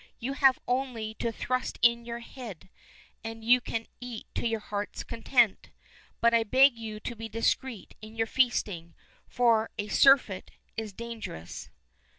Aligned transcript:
You 0.17 0.33
have 0.33 0.57
only 0.67 1.13
to 1.19 1.31
thrust 1.31 1.77
in 1.83 2.05
your 2.05 2.21
head, 2.21 2.69
and 3.23 3.43
you 3.45 3.61
can 3.61 3.85
eat 3.99 4.25
to 4.33 4.47
your 4.47 4.59
heart's 4.59 5.03
content. 5.03 5.69
But 6.19 6.33
I 6.33 6.41
beg 6.43 6.75
you 6.75 6.99
to 7.01 7.15
be 7.15 7.29
discreet 7.29 7.93
in 8.01 8.15
your 8.15 8.25
feasting, 8.25 8.95
for 9.27 9.69
a 9.77 9.89
surfeit 9.89 10.49
is 10.75 10.91
dangerous." 10.91 11.69